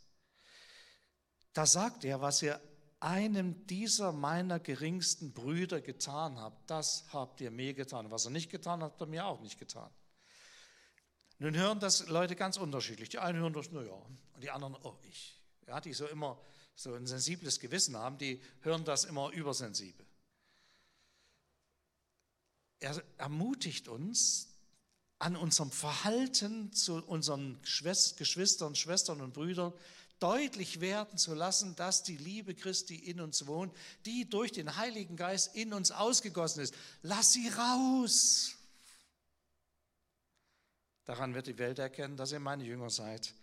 Da 1.53 1.67
sagt 1.67 2.03
er, 2.05 2.21
was 2.21 2.41
ihr 2.41 2.59
einem 2.99 3.65
dieser 3.67 4.11
meiner 4.11 4.59
geringsten 4.59 5.33
Brüder 5.33 5.81
getan 5.81 6.37
habt, 6.39 6.69
das 6.69 7.05
habt 7.13 7.39
ihr 7.41 7.51
mir 7.51 7.73
getan. 7.73 8.11
Was 8.11 8.25
er 8.25 8.31
nicht 8.31 8.49
getan 8.49 8.83
hat, 8.83 8.91
habt 8.91 9.01
ihr 9.01 9.07
mir 9.07 9.25
auch 9.25 9.41
nicht 9.41 9.57
getan. 9.57 9.89
Nun 11.37 11.55
hören 11.55 11.79
das 11.79 12.07
Leute 12.07 12.35
ganz 12.35 12.57
unterschiedlich. 12.57 13.09
Die 13.09 13.19
einen 13.19 13.39
hören 13.39 13.53
das, 13.53 13.71
naja, 13.71 13.93
und 13.93 14.43
die 14.43 14.49
anderen, 14.51 14.75
oh, 14.83 14.97
ich. 15.09 15.39
Ja, 15.67 15.79
die 15.79 15.93
so 15.93 16.05
immer 16.07 16.41
so 16.75 16.93
ein 16.93 17.07
sensibles 17.07 17.59
Gewissen 17.59 17.95
haben, 17.95 18.17
die 18.17 18.41
hören 18.61 18.83
das 18.83 19.05
immer 19.05 19.31
übersensibel. 19.31 20.05
Er 22.79 23.01
ermutigt 23.17 23.87
uns, 23.87 24.49
an 25.19 25.35
unserem 25.35 25.69
Verhalten 25.71 26.71
zu 26.71 27.03
unseren 27.05 27.61
Geschwistern, 27.61 28.75
Schwestern 28.75 29.19
und 29.19 29.33
Brüdern 29.33 29.73
deutlich 30.19 30.81
werden 30.81 31.17
zu 31.17 31.33
lassen, 31.33 31.75
dass 31.75 32.03
die 32.03 32.17
Liebe 32.17 32.53
Christi 32.53 32.95
in 32.95 33.19
uns 33.21 33.47
wohnt, 33.47 33.73
die 34.05 34.29
durch 34.29 34.51
den 34.51 34.75
Heiligen 34.75 35.15
Geist 35.15 35.55
in 35.55 35.73
uns 35.73 35.91
ausgegossen 35.91 36.61
ist. 36.61 36.73
Lass 37.01 37.33
sie 37.33 37.47
raus. 37.49 38.55
Daran 41.05 41.33
wird 41.33 41.47
die 41.47 41.57
Welt 41.57 41.79
erkennen, 41.79 42.17
dass 42.17 42.31
ihr 42.31 42.39
meine 42.39 42.63
Jünger 42.63 42.89
seid, 42.89 43.33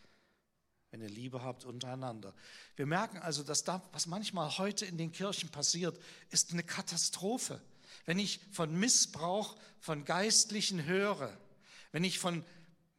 wenn 0.90 1.00
ihr 1.00 1.08
Liebe 1.08 1.42
habt 1.42 1.64
untereinander. 1.64 2.32
Wir 2.76 2.86
merken 2.86 3.18
also, 3.18 3.42
dass 3.42 3.64
da, 3.64 3.82
was 3.92 4.06
manchmal 4.06 4.56
heute 4.58 4.86
in 4.86 4.98
den 4.98 5.10
Kirchen 5.10 5.48
passiert, 5.48 5.98
ist 6.30 6.52
eine 6.52 6.62
Katastrophe. 6.62 7.60
Wenn 8.04 8.18
ich 8.18 8.40
von 8.52 8.72
Missbrauch 8.78 9.56
von 9.80 10.04
Geistlichen 10.04 10.84
höre, 10.84 11.36
wenn 11.90 12.04
ich 12.04 12.18
von 12.18 12.44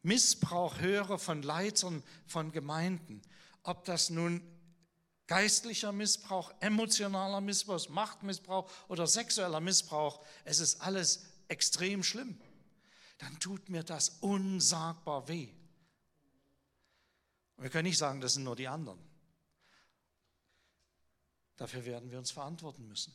Missbrauch 0.02 0.80
höre 0.80 1.18
von 1.18 1.42
Leitern 1.42 2.02
von 2.26 2.52
Gemeinden, 2.52 3.22
ob 3.68 3.84
das 3.84 4.10
nun 4.10 4.42
geistlicher 5.26 5.92
Missbrauch, 5.92 6.52
emotionaler 6.60 7.40
Missbrauch, 7.40 7.88
Machtmissbrauch 7.88 8.70
oder 8.88 9.06
sexueller 9.06 9.60
Missbrauch, 9.60 10.24
es 10.44 10.60
ist 10.60 10.80
alles 10.80 11.24
extrem 11.48 12.02
schlimm 12.02 12.38
dann 13.18 13.38
tut 13.40 13.68
mir 13.68 13.82
das 13.82 14.10
unsagbar 14.20 15.28
weh. 15.28 15.48
Und 17.56 17.64
wir 17.64 17.70
können 17.70 17.88
nicht 17.88 17.98
sagen, 17.98 18.20
das 18.20 18.34
sind 18.34 18.44
nur 18.44 18.56
die 18.56 18.68
anderen. 18.68 18.98
Dafür 21.56 21.84
werden 21.84 22.10
wir 22.12 22.18
uns 22.18 22.30
verantworten 22.30 22.86
müssen. 22.86 23.12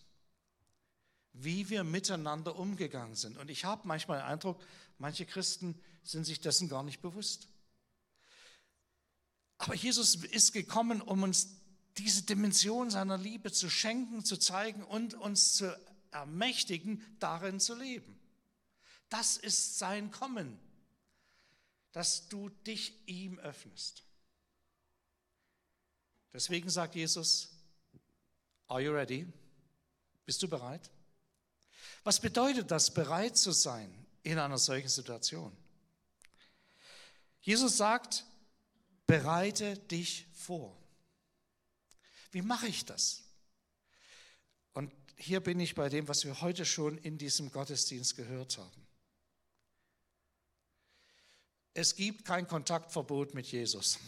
Wie 1.32 1.70
wir 1.70 1.86
miteinander 1.86 2.58
umgegangen 2.58 3.16
sind. 3.16 3.38
Und 3.38 3.50
ich 3.50 3.64
habe 3.64 3.88
manchmal 3.88 4.20
den 4.20 4.28
Eindruck, 4.28 4.62
manche 4.98 5.26
Christen 5.26 5.82
sind 6.04 6.26
sich 6.26 6.42
dessen 6.42 6.68
gar 6.68 6.84
nicht 6.84 7.02
bewusst. 7.02 7.48
Aber 9.64 9.76
Jesus 9.76 10.16
ist 10.16 10.52
gekommen, 10.52 11.02
um 11.02 11.24
uns 11.24 11.48
diese 11.98 12.24
Dimension 12.24 12.90
seiner 12.90 13.18
Liebe 13.18 13.50
zu 13.50 13.70
schenken, 13.70 14.26
zu 14.26 14.36
zeigen 14.36 14.84
und 14.84 15.14
uns 15.14 15.54
zu 15.54 15.80
ermächtigen, 16.12 17.02
darin 17.20 17.62
zu 17.62 17.74
leben. 17.74 18.20
Das 19.08 19.38
ist 19.38 19.80
sein 19.80 20.12
Kommen, 20.12 20.60
dass 21.94 22.28
du 22.28 22.50
dich 22.68 23.08
ihm 23.08 23.40
öffnest. 23.40 24.04
Deswegen 26.34 26.70
sagt 26.70 26.96
Jesus, 26.96 27.48
Are 28.68 28.82
you 28.82 28.92
ready? 28.92 29.26
Bist 30.26 30.44
du 30.44 30.50
bereit? 30.50 30.92
Was 32.04 32.20
bedeutet 32.20 32.70
das, 32.70 32.94
bereit 32.94 33.38
zu 33.38 33.54
sein 33.54 33.94
in 34.24 34.40
einer 34.40 34.58
solchen 34.58 34.90
Situation? 34.90 35.56
Jesus 37.40 37.78
sagt, 37.78 38.26
bereite 39.06 39.78
dich 39.78 40.28
vor. 40.34 40.78
Wie 42.32 42.42
mache 42.42 42.68
ich 42.68 42.86
das? 42.86 43.24
Und 44.74 44.92
hier 45.18 45.40
bin 45.40 45.60
ich 45.60 45.76
bei 45.76 45.90
dem, 45.90 46.08
was 46.08 46.26
wir 46.26 46.42
heute 46.42 46.66
schon 46.66 46.98
in 46.98 47.18
diesem 47.18 47.52
Gottesdienst 47.52 48.16
gehört 48.16 48.58
haben. 48.58 48.88
Es 51.76 51.96
gibt 51.96 52.26
kein 52.26 52.48
Kontaktverbot 52.48 53.34
mit 53.34 53.48
Jesus. 53.48 54.00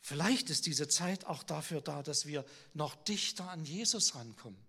Vielleicht 0.00 0.50
ist 0.50 0.66
diese 0.66 0.86
Zeit 0.86 1.24
auch 1.24 1.42
dafür 1.42 1.80
da, 1.80 2.02
dass 2.02 2.26
wir 2.26 2.44
noch 2.74 2.94
dichter 2.94 3.50
an 3.50 3.64
Jesus 3.64 4.14
rankommen 4.14 4.64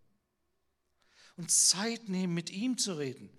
und 1.36 1.52
Zeit 1.52 2.10
nehmen, 2.10 2.34
mit 2.34 2.50
ihm 2.50 2.78
zu 2.78 2.98
reden, 2.98 3.30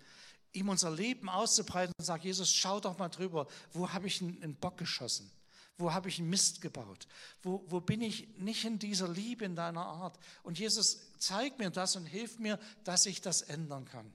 ihm 0.52 0.68
unser 0.68 0.90
Leben 0.90 1.28
auszubreiten 1.28 1.92
und 1.98 2.04
sagen, 2.04 2.22
Jesus, 2.22 2.52
schau 2.54 2.80
doch 2.80 2.98
mal 2.98 3.08
drüber, 3.08 3.46
wo 3.72 3.92
habe 3.92 4.06
ich 4.06 4.20
einen 4.20 4.54
Bock 4.54 4.78
geschossen? 4.78 5.30
Wo 5.76 5.92
habe 5.92 6.08
ich 6.08 6.18
einen 6.18 6.28
Mist 6.28 6.60
gebaut? 6.60 7.06
Wo, 7.42 7.64
wo 7.68 7.80
bin 7.80 8.02
ich 8.02 8.26
nicht 8.38 8.64
in 8.64 8.80
dieser 8.80 9.08
Liebe 9.08 9.44
in 9.44 9.54
deiner 9.54 9.86
Art? 9.86 10.18
Und 10.42 10.58
Jesus, 10.58 10.98
zeig 11.18 11.58
mir 11.58 11.70
das 11.70 11.94
und 11.94 12.06
hilf 12.06 12.38
mir, 12.40 12.58
dass 12.82 13.06
ich 13.06 13.20
das 13.20 13.42
ändern 13.42 13.84
kann. 13.84 14.12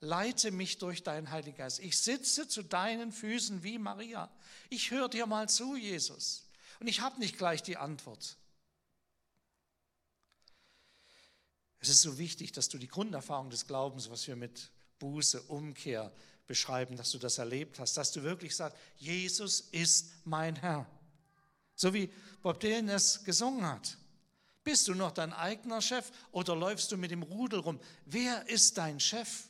Leite 0.00 0.50
mich 0.50 0.78
durch 0.78 1.02
deinen 1.02 1.30
Heiligen 1.30 1.58
Geist. 1.58 1.80
Ich 1.80 1.98
sitze 1.98 2.48
zu 2.48 2.62
deinen 2.62 3.12
Füßen 3.12 3.62
wie 3.62 3.78
Maria. 3.78 4.30
Ich 4.70 4.90
höre 4.90 5.08
dir 5.08 5.26
mal 5.26 5.48
zu, 5.48 5.76
Jesus. 5.76 6.48
Und 6.80 6.88
ich 6.88 7.00
habe 7.02 7.20
nicht 7.20 7.36
gleich 7.36 7.62
die 7.62 7.76
Antwort. 7.76 8.36
Es 11.78 11.88
ist 11.88 12.02
so 12.02 12.16
wichtig, 12.16 12.52
dass 12.52 12.68
du 12.68 12.78
die 12.78 12.88
Grunderfahrung 12.88 13.50
des 13.50 13.66
Glaubens, 13.66 14.08
was 14.08 14.26
wir 14.26 14.34
mit 14.34 14.70
Buße, 15.02 15.42
Umkehr, 15.42 16.12
beschreiben, 16.46 16.96
dass 16.96 17.10
du 17.10 17.18
das 17.18 17.38
erlebt 17.38 17.80
hast, 17.80 17.96
dass 17.96 18.12
du 18.12 18.22
wirklich 18.22 18.54
sagst, 18.54 18.78
Jesus 18.96 19.60
ist 19.72 20.12
mein 20.24 20.54
Herr. 20.54 20.86
So 21.74 21.92
wie 21.92 22.08
Bob 22.40 22.60
Dylan 22.60 22.88
es 22.88 23.24
gesungen 23.24 23.66
hat. 23.66 23.96
Bist 24.62 24.86
du 24.86 24.94
noch 24.94 25.10
dein 25.10 25.32
eigener 25.32 25.82
Chef 25.82 26.12
oder 26.30 26.54
läufst 26.54 26.92
du 26.92 26.96
mit 26.96 27.10
dem 27.10 27.24
Rudel 27.24 27.58
rum? 27.58 27.80
Wer 28.06 28.48
ist 28.48 28.78
dein 28.78 29.00
Chef? 29.00 29.48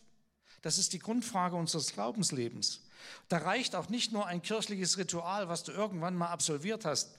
Das 0.63 0.79
ist 0.79 0.95
die 0.95 0.99
Grundfrage 0.99 1.55
unseres 1.55 1.93
Glaubenslebens. 1.93 2.81
Da 3.29 3.39
reicht 3.39 3.75
auch 3.75 3.91
nicht 3.91 4.13
nur 4.13 4.27
ein 4.27 4.41
kirchliches 4.41 4.97
Ritual, 4.97 5.49
was 5.49 5.65
du 5.65 5.73
irgendwann 5.73 6.15
mal 6.15 6.29
absolviert 6.29 6.87
hast. 6.87 7.11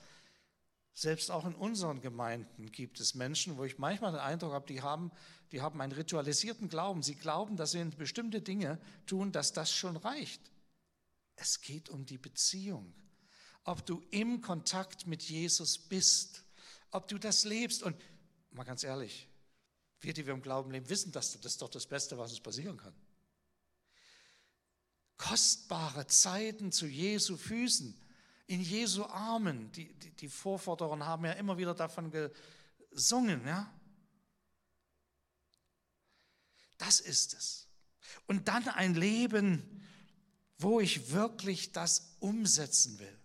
Selbst 0.96 1.32
auch 1.32 1.44
in 1.44 1.56
unseren 1.56 2.00
Gemeinden 2.00 2.70
gibt 2.70 3.00
es 3.00 3.16
Menschen, 3.16 3.56
wo 3.56 3.64
ich 3.64 3.78
manchmal 3.78 4.12
den 4.12 4.20
Eindruck 4.20 4.52
habe, 4.52 4.66
die 4.66 4.80
haben, 4.80 5.10
die 5.50 5.60
haben 5.60 5.80
einen 5.80 5.92
ritualisierten 5.92 6.68
Glauben. 6.68 7.02
Sie 7.02 7.16
glauben, 7.16 7.56
dass 7.56 7.72
sie 7.72 7.84
bestimmte 7.84 8.40
Dinge 8.40 8.80
tun, 9.04 9.32
dass 9.32 9.52
das 9.52 9.72
schon 9.72 9.96
reicht. 9.96 10.40
Es 11.34 11.60
geht 11.60 11.88
um 11.88 12.06
die 12.06 12.16
Beziehung. 12.18 12.94
Ob 13.64 13.84
du 13.84 14.04
im 14.12 14.40
Kontakt 14.40 15.08
mit 15.08 15.24
Jesus 15.24 15.78
bist, 15.78 16.44
ob 16.92 17.08
du 17.08 17.18
das 17.18 17.42
lebst. 17.42 17.82
Und 17.82 17.96
mal 18.52 18.62
ganz 18.62 18.84
ehrlich, 18.84 19.28
wir, 20.00 20.12
die 20.12 20.26
wir 20.26 20.34
im 20.34 20.42
Glauben 20.42 20.70
leben, 20.70 20.88
wissen, 20.88 21.10
dass 21.10 21.32
das 21.32 21.44
ist 21.44 21.62
doch 21.62 21.70
das 21.70 21.86
Beste, 21.86 22.16
was 22.18 22.30
uns 22.30 22.40
passieren 22.40 22.76
kann. 22.76 22.94
Kostbare 25.16 26.06
Zeiten 26.06 26.70
zu 26.70 26.86
Jesu 26.86 27.36
Füßen 27.36 28.00
in 28.46 28.60
Jesu 28.60 29.04
Armen. 29.04 29.72
Die, 29.72 29.92
die, 29.94 30.10
die 30.10 30.28
Vorvorderen 30.28 31.04
haben 31.04 31.24
ja 31.24 31.32
immer 31.32 31.56
wieder 31.58 31.74
davon 31.74 32.10
gesungen. 32.10 33.46
Ja? 33.46 33.72
Das 36.78 37.00
ist 37.00 37.34
es. 37.34 37.68
Und 38.26 38.48
dann 38.48 38.68
ein 38.68 38.94
Leben, 38.94 39.82
wo 40.58 40.80
ich 40.80 41.10
wirklich 41.10 41.72
das 41.72 42.16
umsetzen 42.20 42.98
will. 42.98 43.18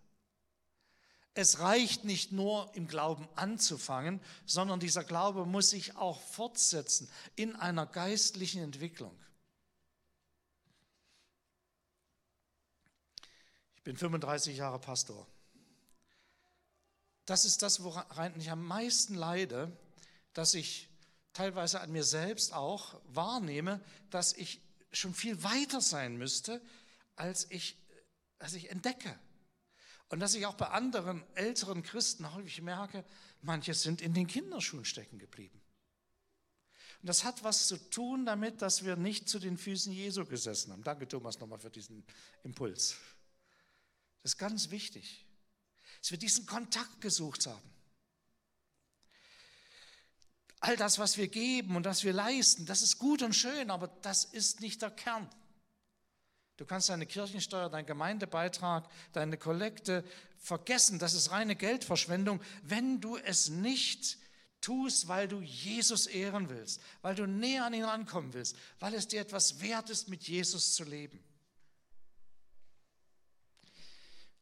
Es 1.33 1.59
reicht 1.59 2.03
nicht 2.03 2.31
nur 2.31 2.69
im 2.75 2.87
Glauben 2.87 3.29
anzufangen, 3.35 4.19
sondern 4.45 4.79
dieser 4.79 5.03
Glaube 5.03 5.45
muss 5.45 5.69
sich 5.69 5.95
auch 5.95 6.19
fortsetzen 6.19 7.09
in 7.35 7.55
einer 7.55 7.85
geistlichen 7.85 8.61
Entwicklung. 8.61 9.17
Ich 13.79 13.83
bin 13.83 13.95
35 13.95 14.57
Jahre 14.57 14.77
Pastor. 14.77 15.25
Das 17.25 17.45
ist 17.45 17.61
das, 17.61 17.81
woran 17.81 18.37
ich 18.37 18.51
am 18.51 18.65
meisten 18.65 19.15
leide, 19.15 19.71
dass 20.33 20.53
ich 20.53 20.89
teilweise 21.31 21.79
an 21.79 21.89
mir 21.89 22.03
selbst 22.03 22.53
auch 22.53 22.99
wahrnehme, 23.05 23.79
dass 24.09 24.33
ich 24.33 24.59
schon 24.91 25.13
viel 25.13 25.43
weiter 25.43 25.79
sein 25.79 26.17
müsste, 26.17 26.61
als 27.15 27.49
ich, 27.51 27.77
als 28.37 28.53
ich 28.53 28.69
entdecke. 28.69 29.17
Und 30.09 30.19
dass 30.19 30.33
ich 30.33 30.45
auch 30.45 30.55
bei 30.55 30.67
anderen 30.67 31.23
älteren 31.35 31.81
Christen 31.81 32.33
häufig 32.33 32.61
merke, 32.61 33.05
manche 33.41 33.73
sind 33.73 34.01
in 34.01 34.13
den 34.13 34.27
Kinderschuhen 34.27 34.83
stecken 34.83 35.19
geblieben. 35.19 35.61
Und 37.01 37.07
das 37.07 37.23
hat 37.23 37.45
was 37.45 37.69
zu 37.69 37.77
tun 37.77 38.25
damit, 38.25 38.61
dass 38.61 38.83
wir 38.83 38.97
nicht 38.97 39.29
zu 39.29 39.39
den 39.39 39.57
Füßen 39.57 39.93
Jesu 39.93 40.25
gesessen 40.25 40.73
haben. 40.73 40.83
Danke, 40.83 41.07
Thomas, 41.07 41.39
nochmal 41.39 41.59
für 41.59 41.69
diesen 41.69 42.03
Impuls. 42.43 42.97
Das 44.23 44.33
ist 44.33 44.37
ganz 44.37 44.69
wichtig, 44.69 45.25
dass 46.01 46.11
wir 46.11 46.17
diesen 46.17 46.45
Kontakt 46.45 47.01
gesucht 47.01 47.47
haben. 47.47 47.69
All 50.61 50.75
das, 50.75 50.99
was 50.99 51.17
wir 51.17 51.29
geben 51.29 51.75
und 51.75 51.85
was 51.85 52.03
wir 52.03 52.11
leisten, 52.11 52.65
das 52.65 52.81
ist 52.81 52.97
gut 52.97 53.21
und 53.21 53.33
schön, 53.33 53.71
aber 53.71 53.87
das 54.01 54.25
ist 54.25 54.59
nicht 54.59 54.81
der 54.81 54.91
Kern. 54.91 55.29
Du 56.57 56.65
kannst 56.65 56.89
deine 56.89 57.05
Kirchensteuer, 57.05 57.69
deinen 57.69 57.85
Gemeindebeitrag, 57.85 58.89
deine 59.13 59.37
Kollekte 59.37 60.03
vergessen. 60.37 60.99
Das 60.99 61.13
ist 61.13 61.31
reine 61.31 61.55
Geldverschwendung, 61.55 62.41
wenn 62.63 62.99
du 62.99 63.15
es 63.15 63.47
nicht 63.47 64.17
tust, 64.59 65.07
weil 65.07 65.29
du 65.29 65.39
Jesus 65.39 66.05
ehren 66.07 66.49
willst, 66.49 66.81
weil 67.01 67.15
du 67.15 67.25
näher 67.25 67.65
an 67.65 67.73
ihn 67.73 67.85
rankommen 67.85 68.33
willst, 68.33 68.57
weil 68.79 68.93
es 68.93 69.07
dir 69.07 69.21
etwas 69.21 69.61
wert 69.61 69.89
ist, 69.89 70.09
mit 70.09 70.27
Jesus 70.27 70.75
zu 70.75 70.83
leben. 70.83 71.23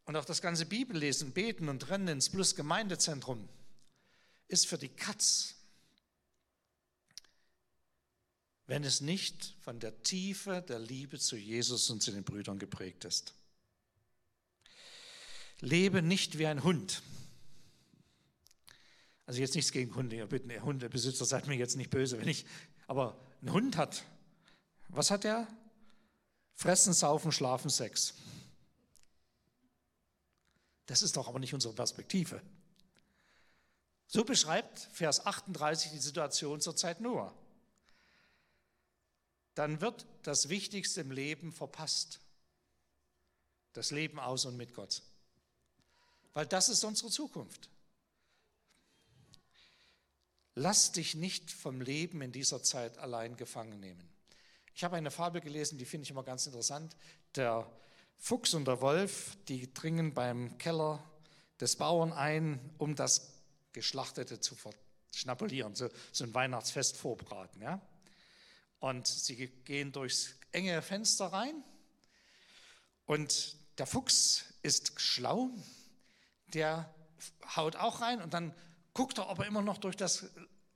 Und 0.07 0.15
auch 0.15 0.25
das 0.25 0.41
ganze 0.41 0.65
Bibellesen, 0.65 1.33
Beten 1.33 1.67
und 1.67 1.89
Rennen 1.89 2.07
ins 2.07 2.29
Plus 2.29 2.55
Gemeindezentrum 2.55 3.47
ist 4.47 4.65
für 4.65 4.77
die 4.77 4.87
Katz, 4.87 5.55
wenn 8.67 8.85
es 8.85 9.01
nicht 9.01 9.55
von 9.59 9.81
der 9.81 10.01
Tiefe 10.03 10.63
der 10.65 10.79
Liebe 10.79 11.19
zu 11.19 11.35
Jesus 11.35 11.89
und 11.89 12.01
zu 12.01 12.11
den 12.11 12.23
Brüdern 12.23 12.57
geprägt 12.57 13.03
ist. 13.03 13.33
Lebe 15.59 16.01
nicht 16.01 16.37
wie 16.37 16.47
ein 16.47 16.63
Hund. 16.63 17.01
Also 19.25 19.41
jetzt 19.41 19.55
nichts 19.55 19.73
gegen 19.73 19.93
Hunde, 19.93 20.15
ihr 20.15 20.27
bitten, 20.27 20.49
Hundebesitzer, 20.63 21.25
seid 21.25 21.47
mir 21.47 21.55
jetzt 21.55 21.75
nicht 21.75 21.89
böse, 21.89 22.17
wenn 22.17 22.29
ich, 22.29 22.45
aber 22.87 23.19
ein 23.41 23.51
Hund 23.51 23.75
hat, 23.75 24.05
was 24.87 25.11
hat 25.11 25.25
er? 25.25 25.49
Fressen, 26.55 26.93
saufen, 26.93 27.33
schlafen, 27.33 27.69
Sex. 27.69 28.13
Das 30.87 31.01
ist 31.01 31.15
doch 31.15 31.27
aber 31.27 31.39
nicht 31.39 31.53
unsere 31.53 31.73
Perspektive. 31.73 32.41
So 34.07 34.23
beschreibt 34.23 34.79
Vers 34.93 35.25
38 35.25 35.91
die 35.91 35.99
Situation 35.99 36.61
zur 36.61 36.75
Zeit 36.75 37.01
Noah. 37.01 37.33
Dann 39.53 39.81
wird 39.81 40.05
das 40.23 40.49
Wichtigste 40.49 41.01
im 41.01 41.11
Leben 41.11 41.51
verpasst. 41.51 42.21
Das 43.73 43.91
Leben 43.91 44.19
aus 44.19 44.45
und 44.45 44.55
mit 44.55 44.73
Gott. 44.73 45.03
Weil 46.33 46.45
das 46.45 46.69
ist 46.69 46.83
unsere 46.83 47.11
Zukunft. 47.11 47.69
Lass 50.55 50.91
dich 50.91 51.13
nicht 51.13 51.51
vom 51.51 51.81
Leben 51.81 52.21
in 52.21 52.31
dieser 52.31 52.63
Zeit 52.63 52.97
allein 52.97 53.35
gefangen 53.35 53.79
nehmen. 53.79 54.09
Ich 54.73 54.83
habe 54.83 54.95
eine 54.95 55.11
Fabel 55.11 55.41
gelesen, 55.41 55.77
die 55.77 55.85
finde 55.85 56.05
ich 56.05 56.11
immer 56.11 56.23
ganz 56.23 56.45
interessant. 56.45 56.95
Der 57.35 57.69
Fuchs 58.17 58.53
und 58.53 58.65
der 58.65 58.81
Wolf, 58.81 59.37
die 59.47 59.73
dringen 59.73 60.13
beim 60.13 60.57
Keller 60.57 61.03
des 61.59 61.75
Bauern 61.75 62.13
ein, 62.13 62.59
um 62.77 62.95
das 62.95 63.33
Geschlachtete 63.73 64.39
zu 64.39 64.55
schnapulieren, 65.13 65.75
so, 65.75 65.89
so 66.11 66.23
ein 66.23 66.33
Weihnachtsfest 66.33 66.97
vorbraten. 66.97 67.61
Ja? 67.61 67.81
Und 68.79 69.07
sie 69.07 69.47
gehen 69.65 69.91
durchs 69.91 70.35
enge 70.51 70.81
Fenster 70.81 71.27
rein 71.27 71.63
und 73.05 73.55
der 73.77 73.85
Fuchs 73.85 74.45
ist 74.63 74.99
schlau, 74.99 75.49
der 76.53 76.93
haut 77.55 77.75
auch 77.75 78.01
rein 78.01 78.21
und 78.21 78.33
dann 78.33 78.53
guckt 78.93 79.17
er, 79.17 79.29
ob 79.29 79.39
er 79.39 79.45
immer 79.45 79.61
noch 79.61 79.77
durch 79.77 79.95
das 79.95 80.25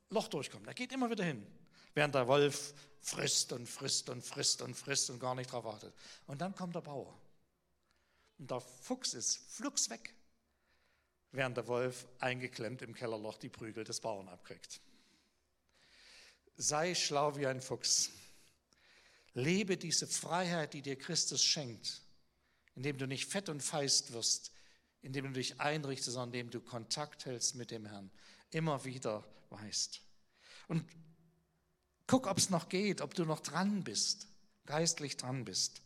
Loch 0.10 0.28
durchkommt. 0.28 0.68
Er 0.68 0.74
geht 0.74 0.92
immer 0.92 1.10
wieder 1.10 1.24
hin, 1.24 1.46
während 1.94 2.16
der 2.16 2.28
Wolf 2.28 2.74
frisst 3.02 3.52
und 3.52 3.68
frisst 3.68 4.10
und 4.10 4.24
frisst 4.24 4.62
und 4.62 4.76
frisst 4.76 5.10
und 5.10 5.20
gar 5.20 5.36
nicht 5.36 5.52
drauf 5.52 5.64
wartet. 5.64 5.94
Und 6.28 6.42
dann 6.42 6.56
kommt 6.56 6.76
der 6.76 6.82
Bauer. 6.82 7.20
Und 8.42 8.50
der 8.50 8.60
Fuchs 8.60 9.14
ist 9.14 9.38
flugs 9.54 9.92
weg, 9.92 10.16
während 11.32 11.58
der 11.58 11.68
Wolf 11.68 12.08
eingeklemmt 12.18 12.82
im 12.82 12.96
Kellerloch 12.96 13.38
die 13.38 13.50
Prügel 13.50 13.84
des 13.84 14.00
Bauern 14.00 14.28
abkriegt. 14.28 14.82
Sei 16.58 16.96
schlau 16.96 17.38
wie 17.38 17.46
ein 17.46 17.62
Fuchs. 17.62 18.10
Lebe 19.36 19.78
diese 19.78 20.08
Freiheit, 20.08 20.74
die 20.74 20.82
dir 20.82 20.98
Christus 20.98 21.44
schenkt, 21.44 22.02
indem 22.74 22.98
du 22.98 23.06
nicht 23.06 23.30
fett 23.30 23.48
und 23.48 23.62
feist 23.62 24.12
wirst, 24.12 24.52
indem 25.04 25.26
du 25.26 25.34
dich 25.34 25.62
einrichtest, 25.62 26.14
sondern 26.14 26.34
indem 26.34 26.50
du 26.50 26.62
Kontakt 26.62 27.26
hältst 27.26 27.54
mit 27.54 27.70
dem 27.70 27.86
Herrn. 27.86 28.10
Immer 28.50 28.84
wieder 28.86 29.24
weißt. 29.52 30.02
Und 30.68 30.84
guck, 32.08 32.26
ob 32.26 32.40
es 32.40 32.50
noch 32.50 32.70
geht, 32.70 33.02
ob 33.02 33.14
du 33.14 33.24
noch 33.24 33.42
dran 33.42 33.84
bist, 33.84 34.26
geistlich 34.66 35.16
dran 35.16 35.46
bist 35.46 35.84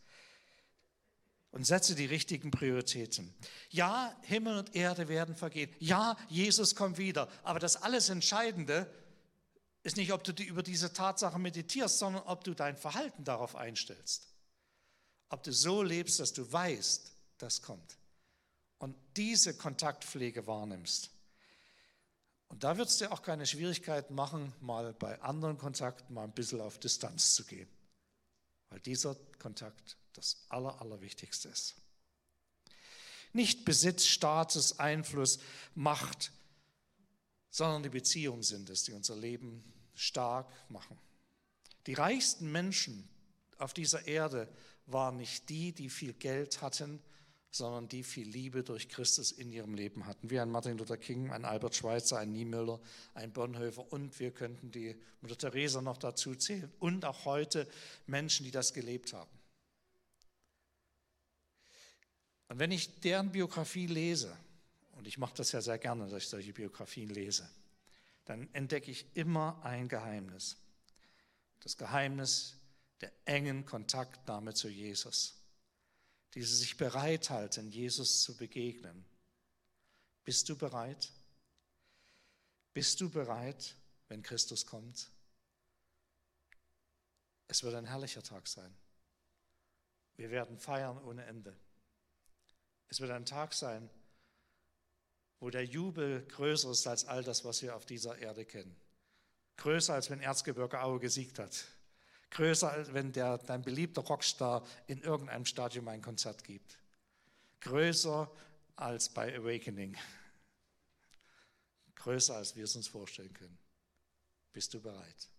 und 1.55 1.63
setze 1.63 1.95
die 1.95 2.05
richtigen 2.05 2.51
Prioritäten. 2.51 3.33
Ja, 3.69 4.13
Himmel 4.23 4.57
und 4.57 4.75
Erde 4.75 5.07
werden 5.07 5.37
vergehen. 5.37 5.73
Ja, 5.79 6.17
Jesus 6.27 6.75
kommt 6.75 6.97
wieder. 6.97 7.29
Aber 7.43 7.59
das 7.59 7.77
alles 7.77 8.09
Entscheidende 8.09 8.93
ist 9.81 9.95
nicht, 9.95 10.11
ob 10.11 10.25
du 10.25 10.33
über 10.43 10.63
diese 10.63 10.91
Tatsache 10.91 11.39
meditierst, 11.39 11.97
sondern 11.97 12.23
ob 12.23 12.43
du 12.43 12.53
dein 12.53 12.75
Verhalten 12.75 13.23
darauf 13.23 13.55
einstellst. 13.55 14.27
Ob 15.29 15.43
du 15.43 15.53
so 15.53 15.81
lebst, 15.81 16.19
dass 16.19 16.33
du 16.33 16.51
weißt, 16.51 17.13
das 17.37 17.61
kommt. 17.61 17.97
Und 18.77 18.97
diese 19.15 19.55
Kontaktpflege 19.55 20.47
wahrnimmst. 20.47 21.09
Und 22.49 22.65
da 22.65 22.75
wird 22.75 22.89
es 22.89 22.97
dir 22.97 23.13
auch 23.13 23.21
keine 23.21 23.45
Schwierigkeiten 23.45 24.13
machen, 24.13 24.51
mal 24.59 24.93
bei 24.93 25.21
anderen 25.21 25.57
Kontakten 25.57 26.15
mal 26.15 26.25
ein 26.25 26.33
bisschen 26.33 26.59
auf 26.59 26.79
Distanz 26.79 27.33
zu 27.33 27.45
gehen. 27.45 27.69
Weil 28.67 28.81
dieser 28.81 29.15
Kontakt 29.39 29.95
das 30.17 30.45
Aller, 30.49 30.81
Allerwichtigste 30.81 31.49
ist. 31.49 31.75
Nicht 33.33 33.65
Besitz, 33.65 34.05
Status, 34.05 34.79
Einfluss, 34.79 35.39
Macht, 35.73 36.31
sondern 37.49 37.83
die 37.83 37.89
Beziehungen 37.89 38.43
sind 38.43 38.69
es, 38.69 38.83
die 38.83 38.93
unser 38.93 39.15
Leben 39.15 39.63
stark 39.93 40.51
machen. 40.69 40.97
Die 41.87 41.93
reichsten 41.93 42.51
Menschen 42.51 43.07
auf 43.57 43.73
dieser 43.73 44.07
Erde 44.07 44.49
waren 44.85 45.17
nicht 45.17 45.49
die, 45.49 45.71
die 45.71 45.89
viel 45.89 46.13
Geld 46.13 46.61
hatten, 46.61 47.01
sondern 47.55 47.87
die 47.87 48.03
viel 48.03 48.27
Liebe 48.27 48.63
durch 48.63 48.89
Christus 48.89 49.31
in 49.31 49.51
ihrem 49.51 49.73
Leben 49.73 50.05
hatten. 50.05 50.29
Wie 50.29 50.39
ein 50.39 50.49
Martin 50.49 50.77
Luther 50.77 50.97
King, 50.97 51.31
ein 51.31 51.45
Albert 51.45 51.75
Schweitzer, 51.75 52.19
ein 52.19 52.31
Niemöller, 52.31 52.81
ein 53.13 53.31
Bonhoeffer 53.31 53.91
und 53.93 54.19
wir 54.19 54.31
könnten 54.31 54.71
die 54.71 54.95
Mutter 55.21 55.37
Teresa 55.37 55.81
noch 55.81 55.97
dazu 55.97 56.35
zählen 56.35 56.71
und 56.79 57.05
auch 57.05 57.23
heute 57.25 57.67
Menschen, 58.07 58.43
die 58.43 58.51
das 58.51 58.73
gelebt 58.73 59.13
haben. 59.13 59.31
Und 62.55 62.59
wenn 62.59 62.71
ich 62.71 63.01
deren 63.01 63.33
Biografie 63.33 63.85
lese, 63.85 64.33
und 64.93 65.05
ich 65.05 65.17
mache 65.17 65.35
das 65.35 65.51
ja 65.51 65.59
sehr 65.59 65.77
gerne, 65.77 66.07
dass 66.07 66.23
ich 66.23 66.29
solche 66.29 66.53
Biografien 66.53 67.09
lese, 67.09 67.49
dann 68.23 68.47
entdecke 68.53 68.89
ich 68.91 69.05
immer 69.13 69.61
ein 69.65 69.89
Geheimnis. 69.89 70.55
Das 71.59 71.75
Geheimnis 71.75 72.55
der 73.01 73.11
engen 73.25 73.65
Kontaktnahme 73.65 74.53
zu 74.53 74.69
Jesus. 74.69 75.33
Diese 76.33 76.55
sich 76.55 76.77
bereithalten, 76.77 77.71
Jesus 77.71 78.21
zu 78.21 78.37
begegnen. 78.37 79.03
Bist 80.23 80.47
du 80.47 80.55
bereit? 80.55 81.11
Bist 82.73 83.01
du 83.01 83.09
bereit, 83.09 83.75
wenn 84.07 84.23
Christus 84.23 84.65
kommt? 84.65 85.09
Es 87.49 87.63
wird 87.63 87.75
ein 87.75 87.85
herrlicher 87.85 88.23
Tag 88.23 88.47
sein. 88.47 88.73
Wir 90.15 90.29
werden 90.29 90.57
feiern 90.57 90.97
ohne 91.03 91.25
Ende. 91.25 91.53
Es 92.89 92.99
wird 93.01 93.11
ein 93.11 93.25
Tag 93.25 93.53
sein, 93.53 93.89
wo 95.39 95.49
der 95.49 95.65
Jubel 95.65 96.25
größer 96.27 96.71
ist 96.71 96.87
als 96.87 97.05
all 97.05 97.23
das, 97.23 97.43
was 97.45 97.61
wir 97.61 97.75
auf 97.75 97.85
dieser 97.85 98.17
Erde 98.17 98.45
kennen. 98.45 98.75
Größer 99.57 99.93
als 99.93 100.09
wenn 100.09 100.19
Erzgebirge 100.19 100.81
Aue 100.81 100.99
gesiegt 100.99 101.39
hat. 101.39 101.65
Größer 102.31 102.71
als 102.71 102.93
wenn 102.93 103.11
der, 103.11 103.37
dein 103.37 103.61
beliebter 103.61 104.01
Rockstar 104.01 104.65
in 104.87 105.01
irgendeinem 105.01 105.45
Stadium 105.45 105.87
ein 105.87 106.01
Konzert 106.01 106.43
gibt. 106.43 106.77
Größer 107.61 108.31
als 108.75 109.09
bei 109.09 109.35
Awakening. 109.35 109.95
Größer 111.95 112.35
als 112.35 112.55
wir 112.55 112.65
es 112.65 112.75
uns 112.75 112.87
vorstellen 112.87 113.33
können. 113.33 113.57
Bist 114.51 114.73
du 114.73 114.81
bereit? 114.81 115.29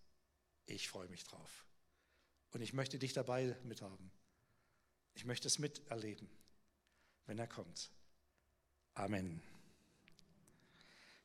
Ich 0.67 0.89
freue 0.89 1.09
mich 1.09 1.25
drauf. 1.25 1.65
Und 2.51 2.61
ich 2.61 2.73
möchte 2.73 2.99
dich 2.99 3.13
dabei 3.13 3.57
mithaben. 3.65 4.11
Ich 5.15 5.25
möchte 5.25 5.49
es 5.49 5.59
miterleben, 5.59 6.29
wenn 7.27 7.39
er 7.39 7.47
kommt. 7.47 7.91
Amen. 8.95 9.43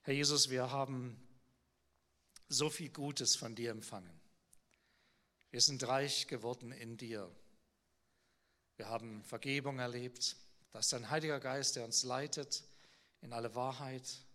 Herr 0.04 0.14
Jesus, 0.14 0.50
wir 0.50 0.72
haben 0.72 1.16
so 2.50 2.70
viel 2.70 2.90
Gutes 2.90 3.36
von 3.36 3.56
dir 3.56 3.72
empfangen. 3.72 4.20
Wir 5.52 5.62
sind 5.62 5.88
reich 5.88 6.28
geworden 6.28 6.72
in 6.72 6.98
dir. 6.98 7.30
Wir 8.78 8.90
haben 8.90 9.24
Vergebung 9.24 9.80
erlebt. 9.80 10.36
Das 10.72 10.86
ist 10.86 10.94
dein 10.94 11.10
Heiliger 11.10 11.40
Geist, 11.40 11.76
der 11.76 11.86
uns 11.86 12.04
leitet 12.04 12.64
in 13.22 13.34
alle 13.34 13.54
Wahrheit 13.56 14.26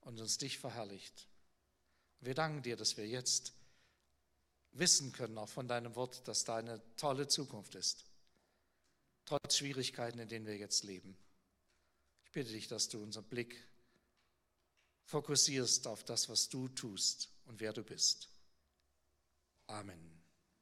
und 0.00 0.20
uns 0.20 0.38
dich 0.38 0.58
verherrlicht. 0.58 1.28
Wir 2.20 2.34
danken 2.34 2.62
dir, 2.62 2.76
dass 2.76 2.96
wir 2.96 3.06
jetzt 3.06 3.52
wissen 4.72 5.12
können, 5.12 5.36
auch 5.38 5.48
von 5.48 5.68
deinem 5.68 5.94
Wort, 5.96 6.26
dass 6.26 6.44
da 6.44 6.56
eine 6.56 6.80
tolle 6.96 7.28
Zukunft 7.28 7.74
ist, 7.74 8.04
trotz 9.24 9.56
Schwierigkeiten, 9.56 10.18
in 10.18 10.28
denen 10.28 10.46
wir 10.46 10.56
jetzt 10.56 10.84
leben. 10.84 11.16
Ich 12.24 12.32
bitte 12.32 12.52
dich, 12.52 12.68
dass 12.68 12.88
du 12.88 13.02
unseren 13.02 13.24
Blick 13.24 13.66
fokussierst 15.04 15.86
auf 15.86 16.04
das, 16.04 16.28
was 16.28 16.48
du 16.48 16.68
tust 16.68 17.30
und 17.44 17.60
wer 17.60 17.72
du 17.72 17.82
bist. 17.82 18.28
Amen. 19.66 20.11